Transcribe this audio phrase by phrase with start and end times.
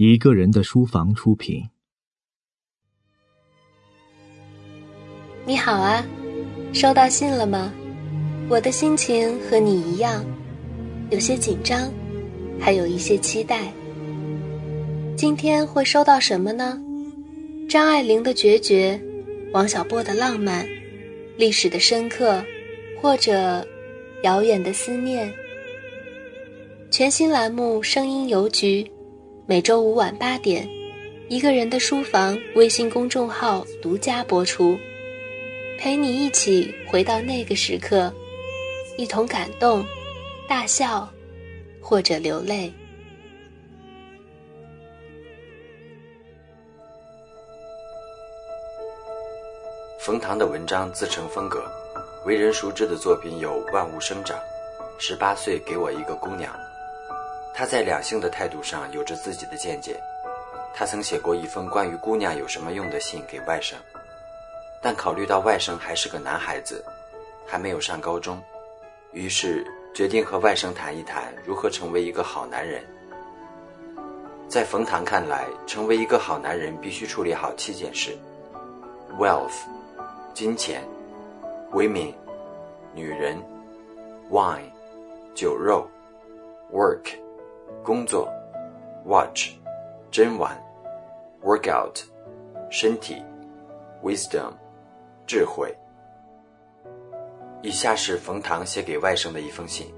[0.00, 1.60] 一个人的书房出品。
[5.44, 6.06] 你好啊，
[6.72, 7.72] 收到信了吗？
[8.48, 10.24] 我的心情和你一样，
[11.10, 11.92] 有些紧张，
[12.60, 13.72] 还有一些期待。
[15.16, 16.80] 今天会收到什么呢？
[17.68, 19.02] 张爱玲的决绝，
[19.52, 20.64] 王小波的浪漫，
[21.36, 22.40] 历史的深刻，
[23.02, 23.66] 或者
[24.22, 25.28] 遥远的思念。
[26.88, 28.84] 全新栏目《声音邮局》。
[29.50, 30.68] 每周五晚八点，
[31.30, 34.76] 一个人的书房微信公众号独家播出，
[35.78, 38.12] 陪你一起回到那个时刻，
[38.98, 39.82] 一同感动、
[40.46, 41.08] 大笑，
[41.80, 42.70] 或者流泪。
[49.98, 51.64] 冯唐的文章自成风格，
[52.26, 54.36] 为人熟知的作品有《万物生长》
[54.98, 56.52] 《十八岁给我一个姑娘》。
[57.54, 60.00] 他在两性的态度上有着自己的见解。
[60.74, 63.74] 他曾写过一封关于姑娘有什么用的信给外甥，
[64.80, 66.84] 但考虑到外甥还是个男孩子，
[67.44, 68.40] 还没有上高中，
[69.12, 72.80] 于是决定和外甥谈一谈如何成为一个好男人。
[74.48, 78.16] 在冯唐看来，成为一个好男人必须处理好七件事
[79.18, 79.66] ：wealth，
[80.32, 80.82] 金钱
[81.72, 82.14] ；women，
[82.94, 83.36] 女人
[84.30, 84.70] ；wine，
[85.34, 85.86] 酒肉
[86.72, 87.10] ；work。
[87.82, 88.30] 工作
[89.06, 89.52] ，watch，
[90.10, 90.54] 真玩
[91.42, 92.02] ，workout，
[92.70, 93.22] 身体
[94.02, 94.52] ，wisdom，
[95.26, 95.74] 智慧。
[97.62, 99.92] 以下是冯唐写给外甥的一封信，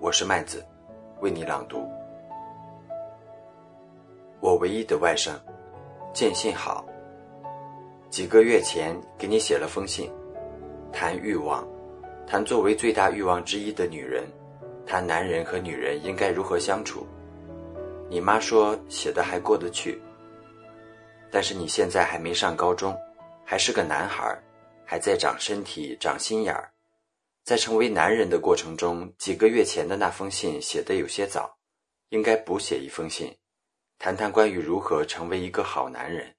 [0.00, 0.64] 我是麦子，
[1.20, 1.86] 为你朗读。
[4.40, 5.32] 我唯一的外甥，
[6.12, 6.84] 见信好。
[8.10, 10.08] 几个月前给你写了封信，
[10.92, 11.66] 谈欲望，
[12.26, 14.24] 谈作为最大欲望之一的女人。
[14.86, 17.06] 谈男人和女人应该如何相处。
[18.10, 20.00] 你妈说写的还过得去，
[21.30, 22.96] 但是你现在还没上高中，
[23.44, 24.40] 还是个男孩，
[24.84, 26.70] 还在长身体、长心眼儿，
[27.42, 31.58] 在成为男人的过程中，几个月前的那封信写的有些早，
[32.10, 33.36] 应该补写一封信，
[33.98, 36.36] 谈谈关于如何成为一个好男人。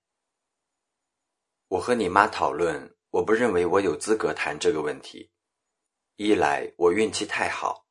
[1.67, 5.31] 我和你妈讨论，我不认为我有资格谈这个问题，
[6.15, 7.84] 一来我运气太好。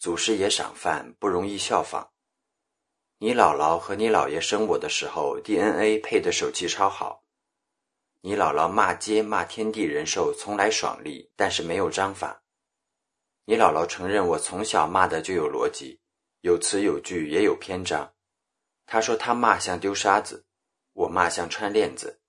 [0.00, 2.10] 祖师爷赏饭不容易效仿。
[3.18, 7.22] 你姥姥和你姥爷生我的时候，DNA 配的手气超好。
[8.22, 12.42] 你姥姥骂街骂天地人兽，从来爽利，但是没有章法。
[13.44, 16.00] 你姥姥承认我从小骂的就有逻辑，
[16.40, 18.14] 有词有句，也有篇章。
[18.86, 20.46] 她说她骂像丢沙子，
[20.94, 22.22] 我骂像穿链子。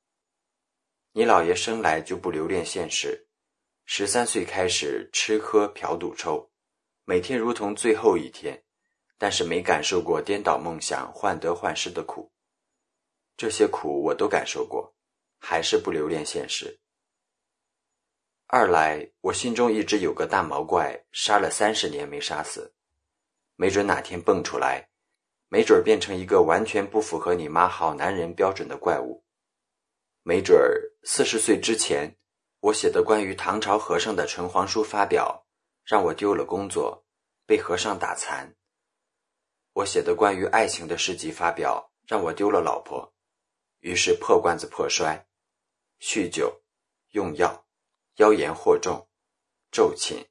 [1.14, 3.30] 你姥爷生来就不留恋现实，
[3.86, 6.51] 十三岁开始吃喝嫖赌抽。
[7.06, 8.64] 每天如同最后一天，
[9.18, 12.32] 但是没感受过颠倒梦想、患得患失的苦。
[13.36, 14.94] 这些苦我都感受过，
[15.40, 16.80] 还是不留恋现实。
[18.46, 22.74] 二来，我心中一直有个大毛怪，杀了三十年没杀死，
[23.56, 24.90] 没准哪天蹦出来，
[25.50, 29.24] 没准变成一个完全不符合你妈好男人标准的怪物。
[30.24, 32.16] 没准儿四十岁之前，
[32.60, 35.41] 我写的关于唐朝和尚的纯黄书发表。
[35.84, 37.06] 让我丢了工作，
[37.46, 38.56] 被和尚打残。
[39.74, 43.14] 我写的关于爱情的诗集发表，让我丢了老婆，
[43.80, 45.28] 于是破罐子破摔，
[46.00, 46.62] 酗酒、
[47.12, 47.66] 用药、
[48.16, 49.08] 妖言惑众、
[49.72, 50.28] 咒寝、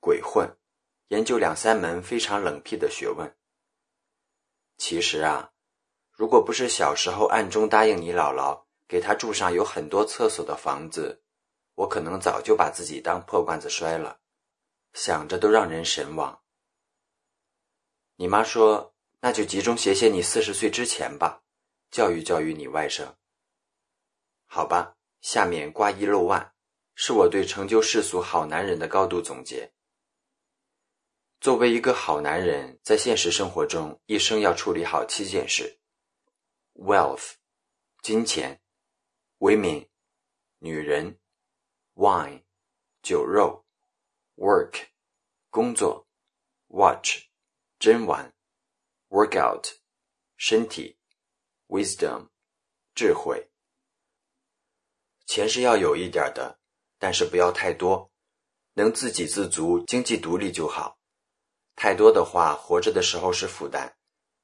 [0.00, 0.56] 鬼混，
[1.08, 3.36] 研究两三门非常冷僻的学问。
[4.76, 5.52] 其实啊，
[6.10, 11.22] 如果不是小时候暗中答应你姥姥，给她住上有很多厕所的房子，
[11.74, 14.20] 我可能早就把自己当破罐子摔了。
[14.94, 16.42] 想着都让人神往。
[18.16, 21.42] 你妈说：“那就集中写写你四十岁之前吧，
[21.90, 23.16] 教育教育你外甥。”
[24.46, 26.54] 好吧，下面挂一漏万，
[26.94, 29.72] 是我对成就世俗好男人的高度总结。
[31.40, 35.80] 作为一个好男人，在现实生活中，一生要处理好七件事
[36.74, 37.32] ：wealth，
[38.00, 38.62] 金钱
[39.38, 39.88] ；women，
[40.58, 41.18] 女人
[41.94, 42.44] ；wine，
[43.02, 43.63] 酒肉。
[44.36, 44.86] work，
[45.50, 46.06] 工作
[46.68, 47.26] ；watch，
[47.78, 48.34] 真玩
[49.08, 49.76] ；workout，
[50.36, 50.98] 身体
[51.68, 52.28] ；wisdom，
[52.94, 53.50] 智慧。
[55.26, 56.58] 钱是要有一点的，
[56.98, 58.10] 但是不要太多，
[58.74, 60.98] 能自给自足、经济独立就好。
[61.76, 63.94] 太多的话，活着的时候是负担，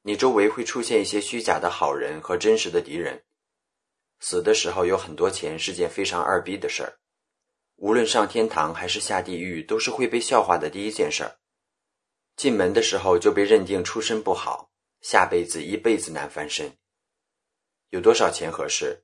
[0.02, 3.24] 你周围会出现一些虚假的好人和真实的敌人。
[4.20, 6.99] 死的时候有很多钱是件非常二逼的事儿。
[7.80, 11.38] 无论上天堂还是下地狱，都是会被笑话的第一件事儿。
[12.36, 16.76] 进门的时候就被认定出身不好，下辈子一辈子难翻身，
[17.88, 19.02] 有多少钱合适？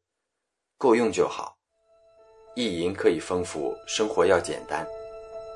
[0.76, 1.56] 够用就好。
[2.54, 4.86] 意淫可以丰富，生活要简单，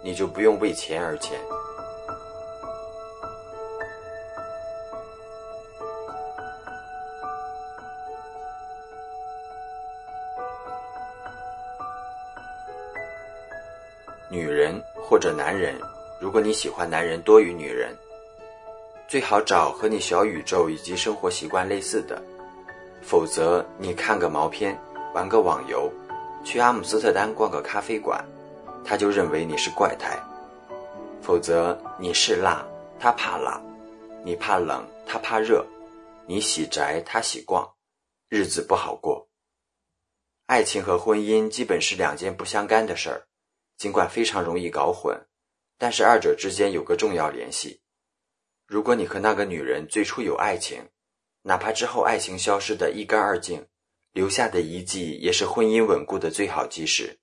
[0.03, 1.39] 你就不用为钱而钱。
[14.31, 15.75] 女人或者男人，
[16.21, 17.93] 如果你喜欢男人多于女人，
[19.09, 22.23] 最好找和你小宇宙以及生活习惯类似的，
[23.03, 24.79] 否则你看个毛片，
[25.13, 25.91] 玩个网游，
[26.45, 28.25] 去阿姆斯特丹逛个咖啡馆，
[28.85, 30.17] 他就认为你是怪胎；
[31.21, 32.65] 否则你是辣，
[33.01, 33.61] 他怕辣；
[34.25, 35.65] 你怕冷，他怕热；
[36.27, 37.69] 你喜宅，他喜逛，
[38.29, 39.29] 日子不好过。
[40.47, 43.27] 爱情和婚姻基本是两件不相干的事儿。
[43.81, 45.27] 尽管非常容易搞混，
[45.79, 47.81] 但是二者之间有个重要联系。
[48.67, 50.91] 如果你和那个女人最初有爱情，
[51.41, 53.67] 哪怕之后爱情消失的一干二净，
[54.13, 57.21] 留下的遗迹也是婚姻稳固的最好基石。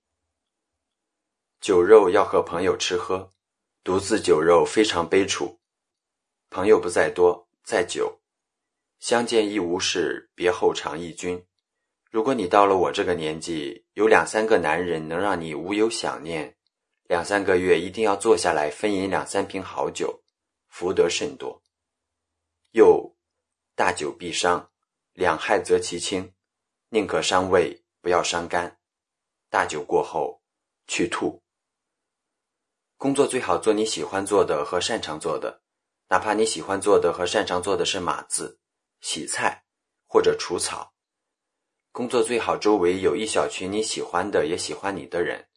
[1.61, 3.31] 酒肉要和朋友吃喝，
[3.83, 5.59] 独自酒肉非常悲楚。
[6.49, 8.19] 朋友不在多，在酒。
[8.97, 11.45] 相见亦无事，别后常忆君。
[12.09, 16.55] 如果你到了我这个年纪，有两三个男人能让你无有想念，
[17.03, 20.23] 两三个月一定要坐下来分饮两三瓶好酒，
[20.69, 21.61] 福德甚多。
[22.71, 23.15] 又，
[23.75, 24.71] 大酒必伤，
[25.13, 26.33] 两害则其轻，
[26.89, 28.79] 宁可伤胃，不要伤肝。
[29.49, 30.41] 大酒过后，
[30.87, 31.43] 去吐。
[32.97, 35.61] 工作最好做你喜欢做的和擅长做的，
[36.07, 38.59] 哪怕你喜欢做的和擅长做的是码字、
[39.01, 39.65] 洗菜
[40.07, 40.93] 或者除草。
[41.97, 45.47] 工作最好周围有一小群你喜欢的也喜欢你的人。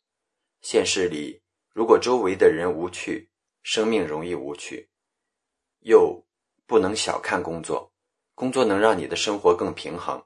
[0.63, 3.29] 现实里，如果周围的人无趣，
[3.63, 4.89] 生命容易无趣。
[5.81, 6.25] 又
[6.67, 7.93] 不能小看工作，
[8.35, 10.25] 工作能让你的生活更平衡。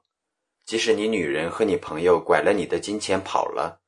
[0.63, 3.81] 即使你女人和你朋友拐了你的金钱跑了，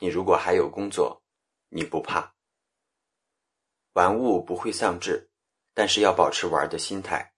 [0.00, 1.22] 你如果还有工作，
[1.68, 2.34] 你不怕。
[3.92, 5.30] 玩物不会丧志，
[5.74, 7.34] 但是要保持玩的心态，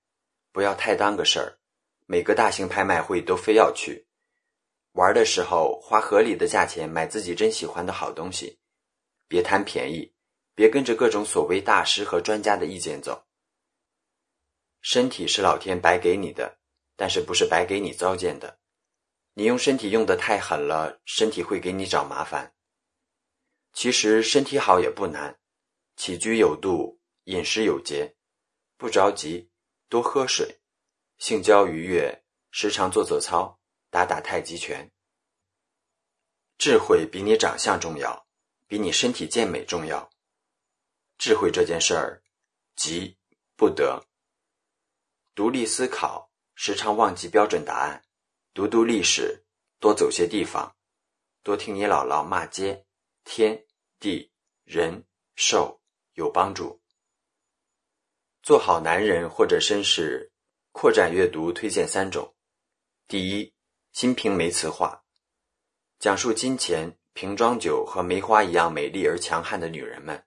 [0.50, 1.58] 不要太当个事儿。
[2.06, 4.06] 每个大型拍卖会都非要去。
[4.92, 8.58] 玩的时候花合理的价钱买自己真喜欢的好东西，
[9.28, 10.12] 别贪便宜，
[10.54, 13.26] 别跟着各种所谓大师和专家的意见走。
[14.80, 16.58] 身体是老天白给你的，
[16.96, 18.58] 但是不是白给你糟践的。
[19.34, 22.54] 你用身体用的太狠了，身体会给你找麻烦。
[23.72, 25.38] 其实身体好也不难，
[25.96, 28.16] 起居有度，饮食有节，
[28.76, 29.50] 不着急，
[29.88, 30.60] 多喝水，
[31.18, 33.59] 性交愉悦，时常做做操。
[33.90, 34.90] 打打太极拳。
[36.56, 38.26] 智慧比你长相重要，
[38.66, 40.10] 比你身体健美重要。
[41.18, 42.22] 智慧这件事儿，
[42.76, 43.18] 急
[43.56, 44.06] 不得。
[45.34, 48.04] 独立思考，时常忘记标准答案。
[48.52, 49.44] 读读历史，
[49.78, 50.76] 多走些地方，
[51.42, 52.86] 多听你姥姥骂街，
[53.24, 53.66] 天
[53.98, 54.30] 地
[54.64, 55.04] 人
[55.34, 55.80] 兽
[56.12, 56.80] 有帮助。
[58.42, 60.30] 做好男人或者绅士，
[60.72, 62.34] 扩展阅读推荐三种。
[63.08, 63.44] 第一。
[63.92, 65.02] 《金瓶梅》词话，
[65.98, 70.24] 讲述金钱、瓶装酒和梅花一样美丽而强悍的女人们。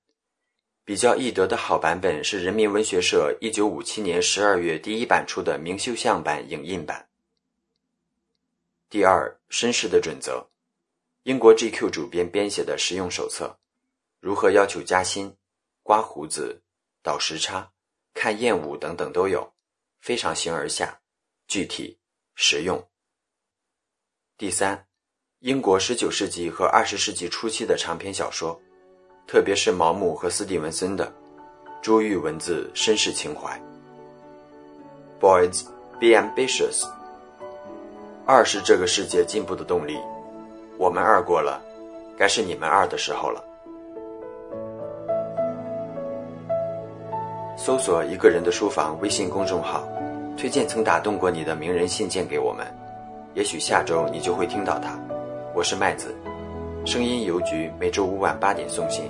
[0.83, 7.07] 比较易得的好版本是人民文学社一九五七年十二月第一版出的明秀像版影印版。
[8.90, 10.49] 第二，绅士的准则，
[11.23, 13.57] 英国 GQ 主编编写的实用手册，
[14.19, 15.35] 如何要求加薪、
[15.81, 16.61] 刮胡子、
[17.02, 17.71] 倒时差、
[18.14, 19.54] 看艳舞等等都有，
[20.02, 20.99] 非常形而下，
[21.47, 21.97] 具体
[22.35, 22.85] 实用。
[24.44, 24.78] 第三，
[25.40, 28.59] 英国十九世纪和二十世纪初期的长篇小说，
[29.26, 31.09] 特别是毛姆和斯蒂文森的
[31.81, 33.57] 珠玉文字、绅士情怀。
[35.21, 35.64] Boys,
[35.97, 36.85] be ambitious。
[38.26, 39.97] 二是这个世界进步的动力，
[40.78, 41.62] 我们二过了，
[42.18, 43.42] 该是你们二的时候了。
[47.57, 49.88] 搜索一个人的书房微信公众号，
[50.35, 52.68] 推荐曾打动过你的名人信件给我们。
[53.35, 54.95] 也许下周你就会听到它。
[55.56, 56.13] 我是麦子，
[56.85, 59.06] 声音邮局每周五晚八点送信，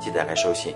[0.00, 0.72] 记得来收信。